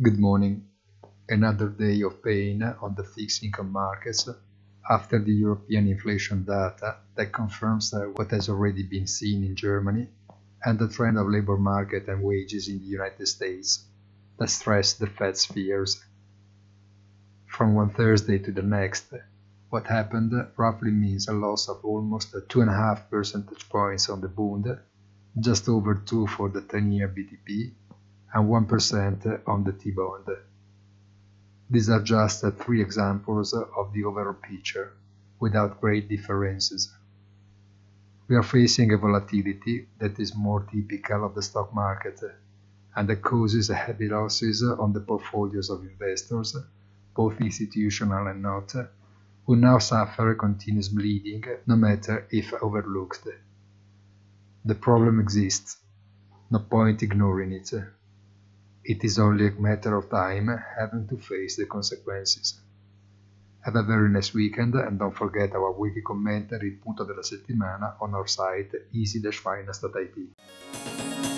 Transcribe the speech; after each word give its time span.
Good 0.00 0.20
morning. 0.20 0.64
Another 1.28 1.68
day 1.68 2.02
of 2.02 2.22
pain 2.22 2.62
on 2.62 2.94
the 2.94 3.02
fixed 3.02 3.42
income 3.42 3.72
markets 3.72 4.28
after 4.88 5.18
the 5.18 5.32
European 5.32 5.88
inflation 5.88 6.44
data 6.44 6.98
that 7.16 7.32
confirms 7.32 7.92
what 8.14 8.30
has 8.30 8.48
already 8.48 8.84
been 8.84 9.08
seen 9.08 9.42
in 9.42 9.56
Germany 9.56 10.06
and 10.64 10.78
the 10.78 10.86
trend 10.86 11.18
of 11.18 11.26
labor 11.26 11.56
market 11.56 12.06
and 12.06 12.22
wages 12.22 12.68
in 12.68 12.78
the 12.78 12.84
United 12.84 13.26
States 13.26 13.86
that 14.38 14.50
stress 14.50 14.92
the 14.92 15.08
Fed's 15.08 15.44
fears. 15.46 16.00
From 17.46 17.74
one 17.74 17.90
Thursday 17.90 18.38
to 18.38 18.52
the 18.52 18.62
next, 18.62 19.12
what 19.68 19.88
happened 19.88 20.32
roughly 20.56 20.92
means 20.92 21.26
a 21.26 21.32
loss 21.32 21.68
of 21.68 21.84
almost 21.84 22.32
2.5 22.34 23.10
percentage 23.10 23.68
points 23.68 24.08
on 24.08 24.20
the 24.20 24.28
Bund, 24.28 24.78
just 25.40 25.68
over 25.68 25.96
2 25.96 26.28
for 26.28 26.48
the 26.50 26.60
10-year 26.60 27.08
BTP, 27.08 27.72
and 28.34 28.48
1% 28.48 29.42
on 29.46 29.64
the 29.64 29.72
T-bond. 29.72 30.26
These 31.70 31.90
are 31.90 32.02
just 32.02 32.44
three 32.58 32.80
examples 32.80 33.52
of 33.52 33.92
the 33.92 34.04
overall 34.04 34.34
picture, 34.34 34.92
without 35.38 35.80
great 35.80 36.08
differences. 36.08 36.92
We 38.28 38.36
are 38.36 38.42
facing 38.42 38.92
a 38.92 38.98
volatility 38.98 39.88
that 39.98 40.18
is 40.18 40.34
more 40.34 40.62
typical 40.64 41.24
of 41.24 41.34
the 41.34 41.42
stock 41.42 41.74
market 41.74 42.20
and 42.94 43.08
that 43.08 43.22
causes 43.22 43.68
heavy 43.68 44.08
losses 44.08 44.62
on 44.62 44.92
the 44.92 45.00
portfolios 45.00 45.70
of 45.70 45.82
investors, 45.82 46.56
both 47.14 47.40
institutional 47.40 48.26
and 48.26 48.42
not, 48.42 48.74
who 49.46 49.56
now 49.56 49.78
suffer 49.78 50.30
a 50.30 50.34
continuous 50.34 50.88
bleeding 50.88 51.42
no 51.66 51.76
matter 51.76 52.26
if 52.30 52.52
overlooked. 52.62 53.26
The 54.64 54.74
problem 54.74 55.20
exists, 55.20 55.78
no 56.50 56.58
point 56.58 57.02
ignoring 57.02 57.52
it. 57.52 57.72
It 58.84 59.04
is 59.04 59.18
only 59.18 59.48
a 59.48 59.52
matter 59.52 59.96
of 59.96 60.08
time 60.08 60.48
having 60.78 61.06
to 61.08 61.18
face 61.18 61.56
the 61.56 61.66
consequences. 61.66 62.60
Have 63.60 63.76
a 63.76 63.82
very 63.82 64.08
nice 64.08 64.32
weekend 64.32 64.74
and 64.74 64.98
don't 64.98 65.16
forget 65.16 65.54
our 65.54 65.72
weekly 65.72 66.02
commentary 66.02 66.72
punto 66.72 67.04
della 67.04 67.22
settimana 67.22 67.96
on 68.00 68.14
our 68.14 68.26
site 68.26 68.72
easy-finance.it. 68.92 71.37